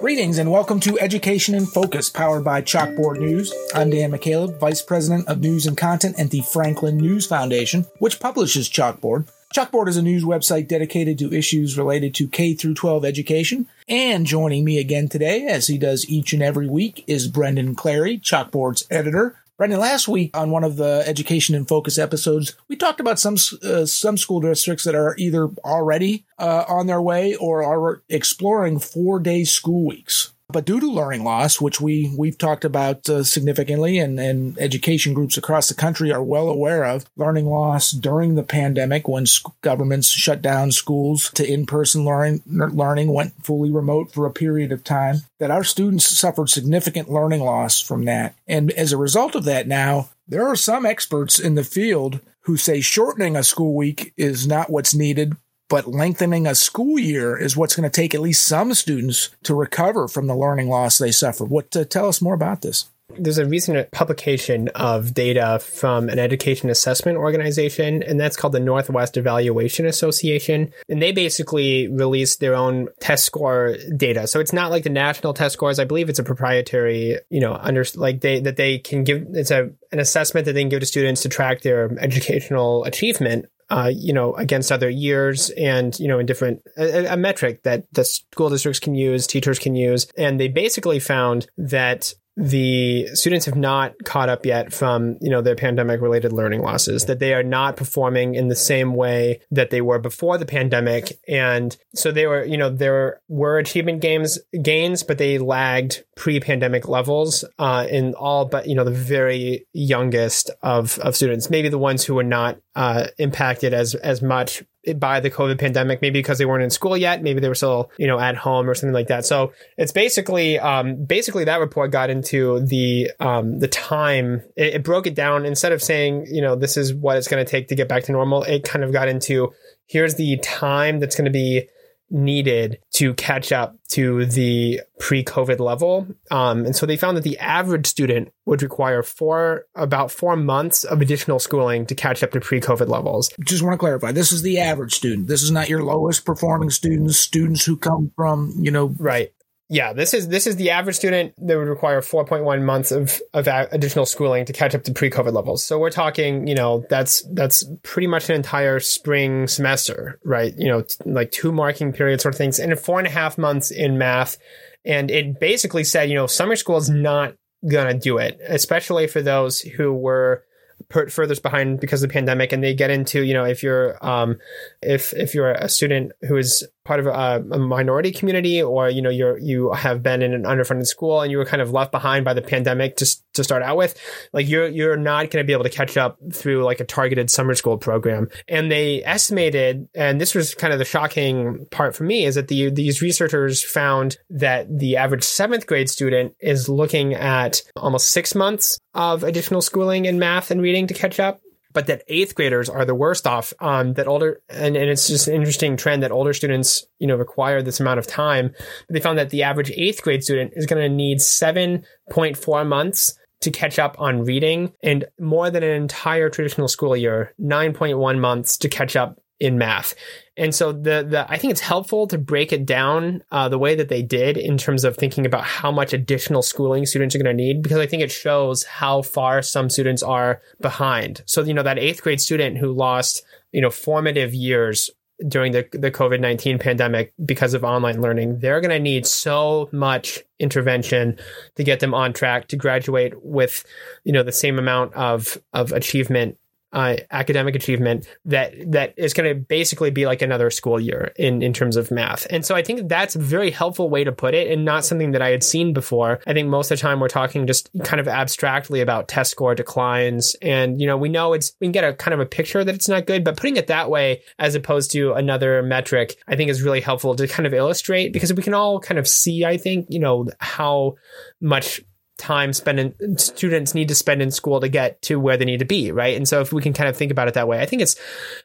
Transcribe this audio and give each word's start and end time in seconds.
Greetings 0.00 0.38
and 0.38 0.50
welcome 0.50 0.80
to 0.80 0.98
Education 0.98 1.54
in 1.54 1.64
Focus, 1.64 2.10
powered 2.10 2.42
by 2.44 2.60
Chalkboard 2.60 3.20
News. 3.20 3.54
I'm 3.74 3.90
Dan 3.90 4.10
McCaleb, 4.10 4.58
Vice 4.58 4.82
President 4.82 5.28
of 5.28 5.40
News 5.40 5.66
and 5.66 5.76
Content 5.76 6.18
at 6.18 6.30
the 6.30 6.40
Franklin 6.40 6.96
News 6.96 7.26
Foundation, 7.26 7.86
which 7.98 8.18
publishes 8.18 8.68
Chalkboard. 8.68 9.28
Chalkboard 9.54 9.88
is 9.88 9.98
a 9.98 10.02
news 10.02 10.24
website 10.24 10.66
dedicated 10.66 11.18
to 11.18 11.32
issues 11.32 11.76
related 11.76 12.14
to 12.14 12.26
K 12.26 12.54
through 12.54 12.74
12 12.74 13.04
education. 13.04 13.68
And 13.86 14.26
joining 14.26 14.64
me 14.64 14.78
again 14.78 15.08
today, 15.08 15.46
as 15.46 15.66
he 15.66 15.76
does 15.78 16.08
each 16.08 16.32
and 16.32 16.42
every 16.42 16.66
week, 16.66 17.04
is 17.06 17.28
Brendan 17.28 17.76
Clarey, 17.76 18.20
Chalkboard's 18.20 18.86
editor. 18.90 19.36
Brendan, 19.62 19.78
last 19.78 20.08
week 20.08 20.36
on 20.36 20.50
one 20.50 20.64
of 20.64 20.74
the 20.74 21.04
Education 21.06 21.54
in 21.54 21.66
Focus 21.66 21.96
episodes, 21.96 22.56
we 22.66 22.74
talked 22.74 22.98
about 22.98 23.20
some 23.20 23.36
uh, 23.62 23.86
some 23.86 24.16
school 24.16 24.40
districts 24.40 24.82
that 24.82 24.96
are 24.96 25.14
either 25.18 25.50
already 25.64 26.26
uh, 26.36 26.64
on 26.66 26.88
their 26.88 27.00
way 27.00 27.36
or 27.36 27.62
are 27.62 28.02
exploring 28.08 28.80
four 28.80 29.20
day 29.20 29.44
school 29.44 29.86
weeks. 29.86 30.32
But 30.52 30.66
due 30.66 30.80
to 30.80 30.86
learning 30.86 31.24
loss, 31.24 31.60
which 31.60 31.80
we 31.80 32.12
we've 32.16 32.38
talked 32.38 32.64
about 32.64 33.08
uh, 33.08 33.24
significantly, 33.24 33.98
and, 33.98 34.20
and 34.20 34.58
education 34.58 35.14
groups 35.14 35.36
across 35.36 35.68
the 35.68 35.74
country 35.74 36.12
are 36.12 36.22
well 36.22 36.48
aware 36.48 36.84
of, 36.84 37.06
learning 37.16 37.46
loss 37.46 37.90
during 37.90 38.34
the 38.34 38.42
pandemic 38.42 39.08
when 39.08 39.26
sc- 39.26 39.48
governments 39.62 40.08
shut 40.08 40.42
down 40.42 40.72
schools 40.72 41.30
to 41.34 41.50
in-person 41.50 42.04
learning, 42.04 42.42
learning 42.46 43.12
went 43.12 43.44
fully 43.44 43.70
remote 43.70 44.12
for 44.12 44.26
a 44.26 44.32
period 44.32 44.72
of 44.72 44.84
time. 44.84 45.22
That 45.38 45.50
our 45.50 45.64
students 45.64 46.06
suffered 46.06 46.50
significant 46.50 47.10
learning 47.10 47.40
loss 47.40 47.80
from 47.80 48.04
that, 48.04 48.34
and 48.46 48.70
as 48.72 48.92
a 48.92 48.96
result 48.96 49.34
of 49.34 49.44
that, 49.44 49.66
now 49.66 50.10
there 50.28 50.46
are 50.46 50.56
some 50.56 50.86
experts 50.86 51.38
in 51.38 51.54
the 51.54 51.64
field 51.64 52.20
who 52.42 52.56
say 52.56 52.80
shortening 52.80 53.36
a 53.36 53.42
school 53.42 53.74
week 53.74 54.12
is 54.16 54.46
not 54.46 54.70
what's 54.70 54.94
needed, 54.94 55.36
but 55.72 55.88
lengthening 55.88 56.46
a 56.46 56.54
school 56.54 56.98
year 56.98 57.34
is 57.34 57.56
what's 57.56 57.74
going 57.74 57.90
to 57.90 58.00
take 58.00 58.14
at 58.14 58.20
least 58.20 58.46
some 58.46 58.74
students 58.74 59.30
to 59.42 59.54
recover 59.54 60.06
from 60.06 60.26
the 60.26 60.36
learning 60.36 60.68
loss 60.68 60.98
they 60.98 61.10
suffered. 61.10 61.48
What 61.48 61.74
uh, 61.74 61.86
tell 61.86 62.08
us 62.08 62.20
more 62.20 62.34
about 62.34 62.60
this? 62.60 62.90
There's 63.18 63.38
a 63.38 63.46
recent 63.46 63.90
publication 63.90 64.68
of 64.68 65.14
data 65.14 65.60
from 65.60 66.10
an 66.10 66.18
education 66.18 66.68
assessment 66.68 67.16
organization, 67.16 68.02
and 68.02 68.20
that's 68.20 68.36
called 68.36 68.52
the 68.52 68.60
Northwest 68.60 69.16
Evaluation 69.16 69.86
Association. 69.86 70.74
And 70.90 71.00
they 71.00 71.12
basically 71.12 71.88
released 71.88 72.40
their 72.40 72.54
own 72.54 72.88
test 73.00 73.24
score 73.24 73.76
data. 73.96 74.26
So 74.26 74.40
it's 74.40 74.52
not 74.52 74.70
like 74.70 74.84
the 74.84 74.90
national 74.90 75.32
test 75.32 75.54
scores. 75.54 75.78
I 75.78 75.84
believe 75.84 76.10
it's 76.10 76.18
a 76.18 76.24
proprietary, 76.24 77.18
you 77.30 77.40
know, 77.40 77.54
under 77.58 77.86
like 77.94 78.20
they 78.20 78.40
that 78.40 78.56
they 78.56 78.78
can 78.78 79.04
give. 79.04 79.26
It's 79.32 79.50
a 79.50 79.70
an 79.90 80.00
assessment 80.00 80.44
that 80.44 80.52
they 80.52 80.62
can 80.62 80.68
give 80.68 80.80
to 80.80 80.86
students 80.86 81.22
to 81.22 81.30
track 81.30 81.62
their 81.62 81.90
educational 81.98 82.84
achievement 82.84 83.46
uh, 83.70 83.90
you 83.94 84.12
know, 84.12 84.34
against 84.34 84.70
other 84.70 84.90
years 84.90 85.50
and, 85.50 85.98
you 85.98 86.08
know, 86.08 86.18
in 86.18 86.26
different, 86.26 86.62
a, 86.76 87.06
a, 87.06 87.16
metric 87.16 87.62
that 87.62 87.84
the 87.92 88.04
school 88.04 88.50
districts 88.50 88.80
can 88.80 88.94
use, 88.94 89.26
teachers 89.26 89.58
can 89.58 89.74
use. 89.74 90.06
And 90.16 90.38
they 90.38 90.48
basically 90.48 90.98
found 90.98 91.46
that 91.56 92.14
the 92.36 93.08
students 93.14 93.46
have 93.46 93.56
not 93.56 93.94
caught 94.04 94.28
up 94.28 94.46
yet 94.46 94.72
from 94.72 95.18
you 95.20 95.30
know 95.30 95.42
their 95.42 95.54
pandemic 95.54 96.00
related 96.00 96.32
learning 96.32 96.62
losses 96.62 97.04
that 97.04 97.18
they 97.18 97.34
are 97.34 97.42
not 97.42 97.76
performing 97.76 98.34
in 98.34 98.48
the 98.48 98.56
same 98.56 98.94
way 98.94 99.40
that 99.50 99.70
they 99.70 99.82
were 99.82 99.98
before 99.98 100.38
the 100.38 100.46
pandemic. 100.46 101.18
And 101.28 101.76
so 101.94 102.10
they 102.10 102.26
were 102.26 102.44
you 102.44 102.56
know 102.56 102.70
there 102.70 103.20
were 103.28 103.58
achievement 103.58 104.00
gains 104.00 104.38
gains 104.62 105.02
but 105.02 105.18
they 105.18 105.38
lagged 105.38 106.04
pre-pandemic 106.16 106.88
levels 106.88 107.44
uh, 107.58 107.86
in 107.90 108.14
all 108.14 108.46
but 108.46 108.66
you 108.66 108.74
know 108.74 108.84
the 108.84 108.90
very 108.90 109.66
youngest 109.72 110.50
of 110.62 110.98
of 111.00 111.16
students 111.16 111.50
maybe 111.50 111.68
the 111.68 111.78
ones 111.78 112.04
who 112.04 112.14
were 112.14 112.22
not 112.22 112.58
uh, 112.74 113.08
impacted 113.18 113.74
as 113.74 113.94
as 113.96 114.22
much 114.22 114.62
by 114.96 115.20
the 115.20 115.30
COVID 115.30 115.58
pandemic, 115.58 116.02
maybe 116.02 116.18
because 116.18 116.38
they 116.38 116.44
weren't 116.44 116.64
in 116.64 116.70
school 116.70 116.96
yet, 116.96 117.22
maybe 117.22 117.40
they 117.40 117.48
were 117.48 117.54
still, 117.54 117.90
you 117.98 118.06
know, 118.06 118.18
at 118.18 118.36
home 118.36 118.68
or 118.68 118.74
something 118.74 118.94
like 118.94 119.08
that. 119.08 119.24
So 119.24 119.52
it's 119.76 119.92
basically, 119.92 120.58
um, 120.58 121.04
basically 121.04 121.44
that 121.44 121.60
report 121.60 121.92
got 121.92 122.10
into 122.10 122.60
the, 122.60 123.10
um, 123.20 123.58
the 123.58 123.68
time. 123.68 124.42
It, 124.56 124.74
it 124.74 124.84
broke 124.84 125.06
it 125.06 125.14
down 125.14 125.46
instead 125.46 125.72
of 125.72 125.82
saying, 125.82 126.26
you 126.28 126.42
know, 126.42 126.56
this 126.56 126.76
is 126.76 126.92
what 126.92 127.16
it's 127.16 127.28
going 127.28 127.44
to 127.44 127.50
take 127.50 127.68
to 127.68 127.76
get 127.76 127.88
back 127.88 128.04
to 128.04 128.12
normal. 128.12 128.42
It 128.42 128.64
kind 128.64 128.84
of 128.84 128.92
got 128.92 129.08
into 129.08 129.52
here's 129.86 130.14
the 130.14 130.38
time 130.38 131.00
that's 131.00 131.16
going 131.16 131.26
to 131.26 131.30
be 131.30 131.68
needed 132.12 132.78
to 132.92 133.14
catch 133.14 133.50
up 133.50 133.74
to 133.88 134.26
the 134.26 134.80
pre-COVID 135.00 135.58
level. 135.58 136.06
Um, 136.30 136.64
and 136.64 136.76
so 136.76 136.86
they 136.86 136.96
found 136.96 137.16
that 137.16 137.24
the 137.24 137.38
average 137.38 137.86
student 137.86 138.32
would 138.44 138.62
require 138.62 139.02
four, 139.02 139.66
about 139.74 140.10
four 140.10 140.36
months 140.36 140.84
of 140.84 141.00
additional 141.00 141.38
schooling 141.38 141.86
to 141.86 141.94
catch 141.94 142.22
up 142.22 142.30
to 142.32 142.40
pre-COVID 142.40 142.88
levels. 142.88 143.30
Just 143.40 143.62
want 143.62 143.74
to 143.74 143.78
clarify, 143.78 144.12
this 144.12 144.32
is 144.32 144.42
the 144.42 144.58
average 144.58 144.94
student. 144.94 145.26
This 145.26 145.42
is 145.42 145.50
not 145.50 145.68
your 145.68 145.82
lowest 145.82 146.24
performing 146.24 146.70
students, 146.70 147.18
students 147.18 147.64
who 147.64 147.76
come 147.76 148.12
from, 148.14 148.54
you 148.60 148.70
know. 148.70 148.94
Right 148.98 149.32
yeah, 149.72 149.94
this 149.94 150.12
is 150.12 150.28
this 150.28 150.46
is 150.46 150.56
the 150.56 150.68
average 150.68 150.96
student 150.96 151.32
that 151.38 151.56
would 151.56 151.66
require 151.66 152.02
4.1 152.02 152.62
months 152.62 152.92
of 152.92 153.22
of 153.32 153.46
additional 153.46 154.04
schooling 154.04 154.44
to 154.44 154.52
catch 154.52 154.74
up 154.74 154.84
to 154.84 154.92
pre-COVID 154.92 155.32
levels. 155.32 155.64
So 155.64 155.78
we're 155.78 155.88
talking, 155.88 156.46
you 156.46 156.54
know, 156.54 156.84
that's 156.90 157.22
that's 157.32 157.64
pretty 157.82 158.06
much 158.06 158.28
an 158.28 158.36
entire 158.36 158.80
spring 158.80 159.48
semester, 159.48 160.20
right? 160.26 160.52
You 160.58 160.68
know, 160.68 160.82
t- 160.82 160.96
like 161.06 161.30
two 161.30 161.52
marking 161.52 161.90
periods 161.90 162.22
sort 162.22 162.34
of 162.34 162.38
things, 162.38 162.58
and 162.58 162.78
four 162.78 162.98
and 162.98 163.08
a 163.08 163.10
half 163.10 163.38
months 163.38 163.70
in 163.70 163.96
math. 163.96 164.36
And 164.84 165.10
it 165.10 165.40
basically 165.40 165.84
said, 165.84 166.10
you 166.10 166.16
know, 166.16 166.26
summer 166.26 166.54
school 166.54 166.76
is 166.76 166.90
not 166.90 167.34
gonna 167.66 167.94
do 167.94 168.18
it, 168.18 168.38
especially 168.46 169.06
for 169.06 169.22
those 169.22 169.62
who 169.62 169.94
were 169.94 170.44
put 170.90 171.10
furthest 171.10 171.42
behind 171.42 171.80
because 171.80 172.02
of 172.02 172.10
the 172.10 172.12
pandemic 172.12 172.52
and 172.52 172.62
they 172.62 172.74
get 172.74 172.90
into 172.90 173.22
you 173.22 173.32
know 173.32 173.44
if 173.44 173.62
you're 173.62 173.96
um 174.04 174.36
if 174.82 175.14
if 175.14 175.34
you're 175.34 175.52
a 175.52 175.68
student 175.68 176.12
who 176.22 176.36
is 176.36 176.66
part 176.84 177.00
of 177.00 177.06
a, 177.06 177.44
a, 177.54 177.58
minority 177.58 178.10
community 178.10 178.60
or 178.62 178.88
you 178.88 179.00
know 179.00 179.10
you're 179.10 179.38
you 179.38 179.72
have 179.72 180.02
been 180.02 180.22
in 180.22 180.34
an 180.34 180.42
underfunded 180.42 180.86
school 180.86 181.20
and 181.20 181.30
you 181.30 181.38
were 181.38 181.44
kind 181.44 181.62
of 181.62 181.70
left 181.70 181.92
behind 181.92 182.24
by 182.24 182.34
the 182.34 182.42
pandemic 182.42 182.96
to, 182.96 183.06
to 183.34 183.44
start 183.44 183.62
out 183.62 183.76
with 183.76 183.98
like 184.32 184.48
you're 184.48 184.66
you're 184.66 184.96
not 184.96 185.30
going 185.30 185.42
to 185.42 185.46
be 185.46 185.52
able 185.52 185.64
to 185.64 185.70
catch 185.70 185.96
up 185.96 186.18
through 186.32 186.64
like 186.64 186.80
a 186.80 186.84
targeted 186.84 187.30
summer 187.30 187.54
school 187.54 187.78
program. 187.78 188.28
And 188.48 188.70
they 188.70 189.04
estimated 189.04 189.88
and 189.94 190.20
this 190.20 190.34
was 190.34 190.54
kind 190.54 190.72
of 190.72 190.78
the 190.78 190.84
shocking 190.84 191.66
part 191.70 191.94
for 191.94 192.04
me 192.04 192.24
is 192.24 192.34
that 192.34 192.48
the 192.48 192.70
these 192.70 193.02
researchers 193.02 193.62
found 193.62 194.16
that 194.30 194.66
the 194.78 194.96
average 194.96 195.22
7th 195.22 195.66
grade 195.66 195.88
student 195.90 196.34
is 196.40 196.68
looking 196.68 197.14
at 197.14 197.62
almost 197.76 198.12
6 198.12 198.34
months 198.34 198.78
of 198.94 199.22
additional 199.22 199.62
schooling 199.62 200.06
in 200.06 200.18
math 200.18 200.50
and 200.50 200.62
reading 200.62 200.86
to 200.88 200.94
catch 200.94 201.20
up 201.20 201.41
but 201.72 201.86
that 201.86 202.02
eighth 202.08 202.34
graders 202.34 202.68
are 202.68 202.84
the 202.84 202.94
worst 202.94 203.26
off. 203.26 203.52
Um, 203.60 203.94
that 203.94 204.06
older, 204.06 204.40
and, 204.48 204.76
and 204.76 204.90
it's 204.90 205.08
just 205.08 205.28
an 205.28 205.34
interesting 205.34 205.76
trend 205.76 206.02
that 206.02 206.12
older 206.12 206.32
students, 206.32 206.86
you 206.98 207.06
know, 207.06 207.16
require 207.16 207.62
this 207.62 207.80
amount 207.80 207.98
of 207.98 208.06
time. 208.06 208.54
But 208.86 208.94
they 208.94 209.00
found 209.00 209.18
that 209.18 209.30
the 209.30 209.42
average 209.42 209.70
eighth 209.70 210.02
grade 210.02 210.24
student 210.24 210.52
is 210.54 210.66
going 210.66 210.82
to 210.82 210.94
need 210.94 211.18
7.4 211.18 212.66
months 212.66 213.18
to 213.42 213.50
catch 213.50 213.78
up 213.78 213.96
on 213.98 214.24
reading 214.24 214.72
and 214.82 215.04
more 215.20 215.50
than 215.50 215.62
an 215.62 215.70
entire 215.70 216.30
traditional 216.30 216.68
school 216.68 216.96
year, 216.96 217.34
9.1 217.40 218.18
months 218.18 218.56
to 218.58 218.68
catch 218.68 218.96
up 218.96 219.20
in 219.42 219.58
math. 219.58 219.94
And 220.36 220.54
so 220.54 220.72
the 220.72 221.04
the 221.06 221.26
I 221.28 221.36
think 221.36 221.50
it's 221.50 221.60
helpful 221.60 222.06
to 222.06 222.16
break 222.16 222.52
it 222.52 222.64
down 222.64 223.24
uh, 223.32 223.48
the 223.48 223.58
way 223.58 223.74
that 223.74 223.88
they 223.88 224.00
did 224.00 224.38
in 224.38 224.56
terms 224.56 224.84
of 224.84 224.96
thinking 224.96 225.26
about 225.26 225.42
how 225.42 225.72
much 225.72 225.92
additional 225.92 226.42
schooling 226.42 226.86
students 226.86 227.14
are 227.14 227.18
going 227.18 227.36
to 227.36 227.42
need 227.42 227.60
because 227.60 227.78
I 227.78 227.86
think 227.86 228.02
it 228.02 228.12
shows 228.12 228.62
how 228.62 229.02
far 229.02 229.42
some 229.42 229.68
students 229.68 230.02
are 230.02 230.40
behind. 230.60 231.22
So 231.26 231.42
you 231.42 231.52
know 231.52 231.64
that 231.64 231.78
eighth 231.78 232.02
grade 232.02 232.20
student 232.20 232.56
who 232.56 232.72
lost 232.72 233.24
you 233.50 233.60
know 233.60 233.70
formative 233.70 234.32
years 234.32 234.90
during 235.26 235.52
the, 235.52 235.66
the 235.72 235.90
COVID 235.90 236.20
19 236.20 236.58
pandemic 236.58 237.12
because 237.24 237.52
of 237.52 237.64
online 237.64 238.00
learning, 238.00 238.38
they're 238.38 238.60
going 238.60 238.70
to 238.70 238.78
need 238.78 239.06
so 239.06 239.68
much 239.72 240.20
intervention 240.38 241.18
to 241.56 241.64
get 241.64 241.80
them 241.80 241.94
on 241.94 242.12
track 242.12 242.48
to 242.48 242.56
graduate 242.56 243.14
with, 243.22 243.64
you 244.04 244.12
know, 244.12 244.22
the 244.22 244.32
same 244.32 244.58
amount 244.58 244.94
of, 244.94 245.38
of 245.52 245.70
achievement 245.70 246.38
uh, 246.72 246.96
academic 247.10 247.54
achievement 247.54 248.08
that 248.24 248.54
that 248.72 248.94
is 248.96 249.12
going 249.12 249.28
to 249.28 249.34
basically 249.34 249.90
be 249.90 250.06
like 250.06 250.22
another 250.22 250.50
school 250.50 250.80
year 250.80 251.12
in 251.16 251.42
in 251.42 251.52
terms 251.52 251.76
of 251.76 251.90
math. 251.90 252.26
And 252.30 252.44
so 252.44 252.54
I 252.54 252.62
think 252.62 252.88
that's 252.88 253.16
a 253.16 253.18
very 253.18 253.50
helpful 253.50 253.90
way 253.90 254.04
to 254.04 254.12
put 254.12 254.34
it, 254.34 254.50
and 254.50 254.64
not 254.64 254.84
something 254.84 255.12
that 255.12 255.22
I 255.22 255.30
had 255.30 255.44
seen 255.44 255.72
before. 255.72 256.20
I 256.26 256.32
think 256.32 256.48
most 256.48 256.70
of 256.70 256.78
the 256.78 256.82
time 256.82 257.00
we're 257.00 257.08
talking 257.08 257.46
just 257.46 257.70
kind 257.84 258.00
of 258.00 258.08
abstractly 258.08 258.80
about 258.80 259.08
test 259.08 259.30
score 259.30 259.54
declines, 259.54 260.36
and 260.40 260.80
you 260.80 260.86
know 260.86 260.96
we 260.96 261.08
know 261.08 261.32
it's 261.32 261.52
we 261.60 261.66
can 261.66 261.72
get 261.72 261.84
a 261.84 261.92
kind 261.92 262.14
of 262.14 262.20
a 262.20 262.26
picture 262.26 262.64
that 262.64 262.74
it's 262.74 262.88
not 262.88 263.06
good, 263.06 263.24
but 263.24 263.36
putting 263.36 263.56
it 263.56 263.66
that 263.66 263.90
way 263.90 264.22
as 264.38 264.54
opposed 264.54 264.92
to 264.92 265.12
another 265.12 265.62
metric, 265.62 266.16
I 266.26 266.36
think 266.36 266.50
is 266.50 266.62
really 266.62 266.80
helpful 266.80 267.14
to 267.16 267.28
kind 267.28 267.46
of 267.46 267.54
illustrate 267.54 268.12
because 268.12 268.32
we 268.32 268.42
can 268.42 268.54
all 268.54 268.80
kind 268.80 268.98
of 268.98 269.06
see, 269.06 269.44
I 269.44 269.56
think, 269.56 269.86
you 269.90 269.98
know 269.98 270.28
how 270.38 270.94
much 271.40 271.82
time 272.22 272.52
spent 272.52 272.78
in 272.78 273.18
students 273.18 273.74
need 273.74 273.88
to 273.88 273.94
spend 273.94 274.22
in 274.22 274.30
school 274.30 274.60
to 274.60 274.68
get 274.68 275.02
to 275.02 275.18
where 275.18 275.36
they 275.36 275.44
need 275.44 275.58
to 275.58 275.64
be 275.64 275.90
right 275.90 276.16
and 276.16 276.28
so 276.28 276.40
if 276.40 276.52
we 276.52 276.62
can 276.62 276.72
kind 276.72 276.88
of 276.88 276.96
think 276.96 277.10
about 277.10 277.26
it 277.26 277.34
that 277.34 277.48
way 277.48 277.60
i 277.60 277.66
think 277.66 277.82
it's 277.82 277.96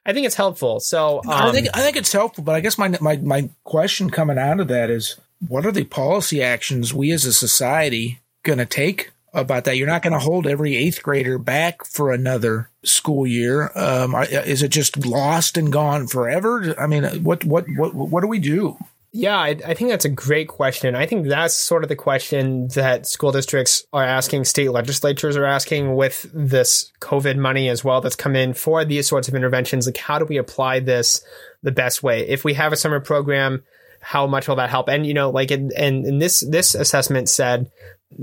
i 0.06 0.12
think 0.12 0.26
it's 0.26 0.36
helpful 0.36 0.80
so 0.80 1.20
um, 1.20 1.30
i 1.30 1.52
think 1.52 1.68
i 1.76 1.82
think 1.82 1.96
it's 1.96 2.12
helpful 2.12 2.44
but 2.44 2.56
i 2.56 2.60
guess 2.60 2.78
my 2.78 2.98
my 3.00 3.18
my 3.18 3.50
question 3.64 4.10
coming 4.10 4.38
out 4.38 4.60
of 4.60 4.68
that 4.68 4.90
is 4.90 5.20
what 5.48 5.66
are 5.66 5.72
the 5.72 5.84
policy 5.84 6.42
actions 6.42 6.94
we 6.94 7.12
as 7.12 7.24
a 7.24 7.32
society 7.32 8.20
going 8.44 8.58
to 8.58 8.66
take 8.66 9.12
about 9.34 9.66
that. 9.66 9.78
You're 9.78 9.88
not 9.88 10.02
going 10.02 10.14
to 10.14 10.20
hold 10.20 10.48
every 10.48 10.76
eighth 10.76 11.04
grader 11.04 11.38
back 11.38 11.86
for 11.86 12.12
another 12.12 12.70
school 12.84 13.28
year. 13.28 13.72
Um, 13.76 14.16
is 14.32 14.64
it 14.64 14.70
just 14.70 15.06
lost 15.06 15.58
and 15.58 15.72
gone 15.72 16.08
forever? 16.08 16.74
I 16.80 16.88
mean, 16.88 17.04
what 17.24 17.46
what 17.46 17.66
what 17.76 17.94
what 17.94 18.22
do 18.22 18.28
we 18.28 18.40
do? 18.40 18.78
Yeah, 19.14 19.38
I, 19.38 19.58
I, 19.66 19.74
think 19.74 19.90
that's 19.90 20.06
a 20.06 20.10
great 20.10 20.50
question. 20.50 20.94
I 20.94 21.06
think 21.06 21.28
that's 21.28 21.56
sort 21.56 21.84
of 21.84 21.90
the 21.90 21.96
question 21.96 22.68
that 22.70 23.08
school 23.08 23.32
districts 23.32 23.86
are 23.94 24.04
asking, 24.04 24.44
state 24.44 24.70
legislatures 24.70 25.38
are 25.38 25.46
asking 25.46 25.96
with 25.96 26.30
this 26.34 26.92
COVID 27.00 27.38
money 27.38 27.70
as 27.70 27.84
well 27.84 28.02
that's 28.02 28.18
come 28.18 28.36
in 28.36 28.54
for 28.54 28.84
these 28.84 29.08
sorts 29.08 29.28
of 29.28 29.34
interventions. 29.34 29.86
Like, 29.86 29.98
how 29.98 30.20
do 30.20 30.26
we 30.26 30.38
apply 30.38 30.82
this 30.82 31.24
the 31.64 31.72
best 31.72 32.04
way? 32.04 32.28
If 32.28 32.44
we 32.44 32.54
have 32.56 32.74
a 32.74 32.78
summer 32.78 33.00
program, 33.00 33.64
how 34.02 34.28
much 34.28 34.48
will 34.48 34.58
that 34.58 34.70
help? 34.70 34.90
And 34.90 35.06
you 35.06 35.14
know, 35.14 35.30
like, 35.30 35.52
and 35.52 35.72
and 35.72 36.22
this 36.22 36.42
this 36.42 36.76
assessment 36.76 37.30
said, 37.30 37.72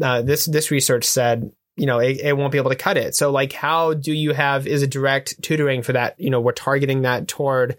uh, 0.01 0.23
this 0.23 0.45
this 0.45 0.71
research 0.71 1.05
said, 1.05 1.51
you 1.77 1.87
know, 1.87 1.99
it, 1.99 2.21
it 2.21 2.37
won't 2.37 2.53
be 2.53 2.59
able 2.59 2.71
to 2.71 2.77
cut 2.77 2.97
it. 2.97 3.15
So, 3.15 3.31
like, 3.31 3.53
how 3.53 3.95
do 3.95 4.13
you 4.13 4.33
have 4.33 4.67
is 4.67 4.83
it 4.83 4.91
direct 4.91 5.43
tutoring 5.43 5.83
for 5.83 5.93
that? 5.95 6.19
You 6.21 6.31
know, 6.31 6.41
we're 6.41 6.53
targeting 6.53 7.03
that 7.03 7.27
toward 7.27 7.77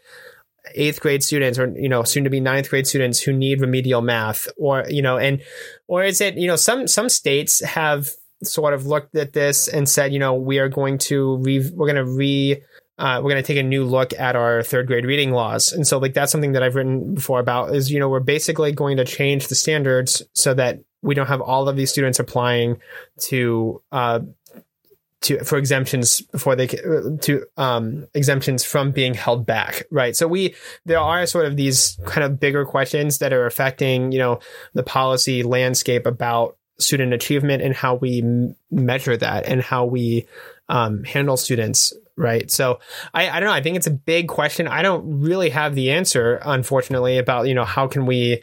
eighth 0.74 1.00
grade 1.00 1.24
students 1.24 1.60
or 1.60 1.68
you 1.78 1.90
know 1.90 2.04
soon 2.04 2.24
to 2.24 2.30
be 2.30 2.40
ninth 2.40 2.70
grade 2.70 2.88
students 2.88 3.20
who 3.22 3.32
need 3.34 3.62
remedial 3.62 4.02
math 4.02 4.48
or 4.58 4.86
you 4.90 5.02
know 5.02 5.18
and 5.18 5.42
or 5.88 6.04
is 6.04 6.22
it 6.22 6.36
you 6.36 6.48
know 6.48 6.56
some 6.56 6.88
some 6.88 7.10
states 7.10 7.64
have 7.64 8.10
sort 8.44 8.74
of 8.74 8.86
looked 8.86 9.16
at 9.16 9.34
this 9.34 9.68
and 9.68 9.88
said 9.88 10.14
you 10.14 10.20
know 10.20 10.34
we 10.34 10.60
are 10.60 10.70
going 10.70 10.98
to 10.98 11.38
re 11.38 11.70
we're 11.74 11.88
going 11.88 11.96
to 11.96 12.06
re 12.06 12.62
uh, 12.98 13.20
we're 13.22 13.32
going 13.32 13.44
to 13.44 13.46
take 13.46 13.58
a 13.58 13.64
new 13.64 13.84
look 13.84 14.14
at 14.18 14.38
our 14.38 14.64
third 14.64 14.88
grade 14.88 15.06
reading 15.06 15.32
laws. 15.32 15.74
And 15.74 15.86
so 15.86 15.98
like 15.98 16.14
that's 16.14 16.32
something 16.32 16.54
that 16.54 16.64
i've 16.64 16.76
written 16.76 17.16
before 17.16 17.40
about 17.40 17.76
is 17.76 17.92
you 17.92 18.00
know 18.00 18.10
we're 18.10 18.20
basically 18.20 18.72
going 18.72 18.98
to 18.98 19.06
change 19.06 19.48
the 19.48 19.56
standards 19.56 20.22
so 20.34 20.54
that 20.54 20.80
we 21.02 21.14
don't 21.14 21.28
have 21.28 21.42
all 21.42 21.70
of 21.70 21.76
these 21.76 21.92
students 21.92 22.20
applying 22.20 22.78
to 23.20 23.82
uh, 23.92 24.20
to 25.26 25.44
for 25.44 25.58
exemptions 25.58 26.22
before 26.22 26.56
they 26.56 26.68
to 26.68 27.46
um, 27.58 28.08
exemptions 28.14 28.64
from 28.64 28.92
being 28.92 29.14
held 29.14 29.46
back, 29.46 29.84
right? 29.92 30.16
So 30.16 30.28
we 30.28 30.56
there 30.86 31.00
are 31.00 31.26
sort 31.26 31.46
of 31.46 31.58
these 31.58 31.98
kind 32.06 32.24
of 32.24 32.40
bigger 32.40 32.64
questions 32.64 33.18
that 33.20 33.34
are 33.34 33.46
affecting 33.46 34.12
you 34.12 34.20
know 34.20 34.40
the 34.74 34.84
policy 34.84 35.44
landscape 35.44 36.06
about 36.06 36.58
student 36.78 37.14
achievement 37.14 37.64
and 37.64 37.74
how 37.74 37.96
we 37.96 38.22
m- 38.22 38.56
measure 38.70 39.18
that 39.18 39.48
and 39.48 39.62
how 39.62 39.86
we 39.86 40.28
um, 40.70 41.04
handle 41.04 41.38
students 41.38 41.94
right? 42.18 42.50
So 42.50 42.80
I, 43.14 43.30
I 43.30 43.42
don't 43.42 43.50
know. 43.50 43.56
I 43.56 43.62
think 43.62 43.76
it's 43.76 43.88
a 43.88 43.92
big 43.92 44.30
question. 44.30 44.70
I 44.70 44.84
don't 44.84 45.20
really 45.20 45.50
have 45.50 45.76
the 45.76 45.92
answer 45.92 46.40
unfortunately 46.46 47.18
about 47.18 47.50
you 47.50 47.54
know 47.54 47.66
how 47.66 47.88
can 47.88 48.06
we 48.06 48.42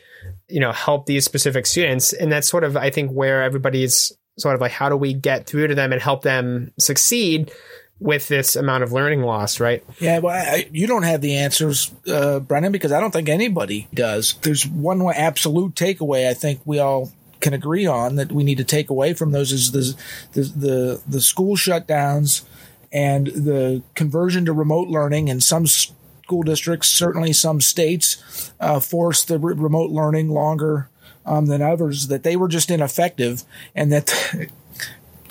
you 0.48 0.60
know 0.60 0.72
help 0.72 1.06
these 1.06 1.24
specific 1.24 1.64
students? 1.64 2.12
And 2.12 2.30
that's 2.30 2.48
sort 2.48 2.64
of 2.64 2.76
i 2.76 2.90
think 2.90 3.12
where 3.12 3.42
everybody's 3.42 4.12
sort 4.38 4.54
of 4.54 4.60
like 4.60 4.72
how 4.72 4.88
do 4.88 4.96
we 4.96 5.14
get 5.14 5.46
through 5.46 5.68
to 5.68 5.74
them 5.74 5.92
and 5.92 6.00
help 6.00 6.22
them 6.22 6.72
succeed 6.78 7.52
with 8.00 8.26
this 8.26 8.56
amount 8.56 8.82
of 8.82 8.92
learning 8.92 9.22
loss, 9.22 9.60
right? 9.60 9.84
Yeah, 10.00 10.18
well, 10.18 10.34
I, 10.34 10.68
you 10.72 10.86
don't 10.88 11.04
have 11.04 11.20
the 11.20 11.36
answers, 11.36 11.92
uh, 12.08 12.40
Brennan, 12.40 12.72
because 12.72 12.90
I 12.90 12.98
don't 12.98 13.12
think 13.12 13.28
anybody 13.28 13.86
does. 13.94 14.34
There's 14.42 14.66
one 14.66 15.00
absolute 15.14 15.74
takeaway 15.74 16.28
I 16.28 16.34
think 16.34 16.60
we 16.64 16.80
all 16.80 17.12
can 17.40 17.52
agree 17.52 17.86
on 17.86 18.16
that 18.16 18.32
we 18.32 18.44
need 18.44 18.58
to 18.58 18.64
take 18.64 18.88
away 18.88 19.14
from 19.14 19.32
those 19.32 19.52
is 19.52 19.72
the 19.72 19.96
the 20.32 20.42
the, 20.42 21.02
the 21.08 21.20
school 21.20 21.56
shutdowns 21.56 22.44
and 22.92 23.26
the 23.28 23.82
conversion 23.94 24.44
to 24.44 24.52
remote 24.52 24.88
learning 24.88 25.28
and 25.28 25.42
some 25.42 25.66
school 25.66 26.42
districts, 26.42 26.88
certainly 26.88 27.32
some 27.32 27.60
states, 27.60 28.52
uh, 28.60 28.80
force 28.80 29.24
the 29.24 29.38
re- 29.38 29.54
remote 29.54 29.90
learning 29.90 30.28
longer 30.28 30.88
um, 31.26 31.46
than 31.46 31.62
others, 31.62 32.08
that 32.08 32.22
they 32.22 32.36
were 32.36 32.48
just 32.48 32.70
ineffective, 32.70 33.44
and 33.74 33.92
that 33.92 34.50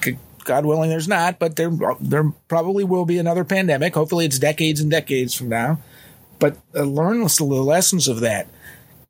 God 0.44 0.66
willing, 0.66 0.90
there's 0.90 1.08
not, 1.08 1.40
but 1.40 1.56
there 1.56 1.72
there 2.00 2.32
probably 2.48 2.84
will 2.84 3.06
be 3.06 3.18
another 3.18 3.44
pandemic. 3.44 3.94
Hopefully, 3.94 4.26
it's 4.26 4.40
decades 4.40 4.82
and 4.82 4.90
decades 4.90 5.34
from 5.34 5.50
now. 5.50 5.80
But 6.40 6.58
uh, 6.76 6.84
learn 6.84 7.20
the 7.22 7.44
lessons 7.44 8.08
of 8.08 8.20
that. 8.22 8.48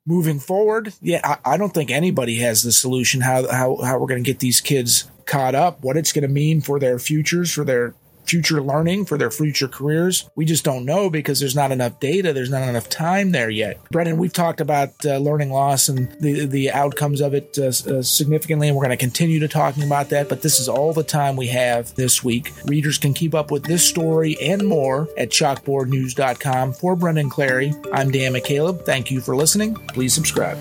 Moving 0.04 0.40
forward, 0.40 0.92
yeah, 1.00 1.20
I, 1.22 1.54
I 1.54 1.56
don't 1.56 1.72
think 1.72 1.90
anybody 1.90 2.38
has 2.38 2.62
the 2.62 2.72
solution 2.72 3.20
how 3.20 3.50
how 3.50 3.76
how 3.82 3.98
we're 3.98 4.08
going 4.08 4.22
to 4.22 4.28
get 4.28 4.40
these 4.40 4.60
kids 4.60 5.08
caught 5.26 5.54
up, 5.54 5.82
what 5.82 5.96
it's 5.96 6.12
going 6.12 6.22
to 6.22 6.28
mean 6.28 6.60
for 6.60 6.78
their 6.78 6.98
futures, 6.98 7.52
for 7.52 7.64
their 7.64 7.94
future 8.24 8.62
learning 8.62 9.04
for 9.04 9.18
their 9.18 9.30
future 9.30 9.68
careers. 9.68 10.28
We 10.34 10.44
just 10.44 10.64
don't 10.64 10.84
know 10.84 11.10
because 11.10 11.40
there's 11.40 11.56
not 11.56 11.72
enough 11.72 12.00
data. 12.00 12.32
There's 12.32 12.50
not 12.50 12.68
enough 12.68 12.88
time 12.88 13.32
there 13.32 13.50
yet. 13.50 13.78
Brennan, 13.90 14.18
we've 14.18 14.32
talked 14.32 14.60
about 14.60 14.90
uh, 15.04 15.18
learning 15.18 15.50
loss 15.50 15.88
and 15.88 16.10
the 16.20 16.46
the 16.46 16.70
outcomes 16.70 17.20
of 17.20 17.34
it 17.34 17.58
uh, 17.58 17.66
uh, 17.66 18.02
significantly, 18.02 18.68
and 18.68 18.76
we're 18.76 18.84
going 18.84 18.96
to 18.96 19.02
continue 19.02 19.40
to 19.40 19.48
talking 19.48 19.82
about 19.82 20.10
that. 20.10 20.28
But 20.28 20.42
this 20.42 20.60
is 20.60 20.68
all 20.68 20.92
the 20.92 21.02
time 21.02 21.36
we 21.36 21.48
have 21.48 21.94
this 21.94 22.22
week. 22.22 22.52
Readers 22.66 22.98
can 22.98 23.14
keep 23.14 23.34
up 23.34 23.50
with 23.50 23.64
this 23.64 23.86
story 23.86 24.36
and 24.40 24.66
more 24.66 25.08
at 25.16 25.30
chalkboardnews.com. 25.30 26.72
For 26.74 26.96
Brendan 26.96 27.30
Clarey, 27.30 27.74
I'm 27.92 28.10
Dan 28.10 28.32
McCaleb. 28.32 28.84
Thank 28.84 29.10
you 29.10 29.20
for 29.20 29.36
listening. 29.36 29.74
Please 29.74 30.14
subscribe. 30.14 30.58